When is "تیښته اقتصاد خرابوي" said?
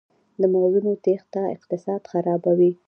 1.03-2.71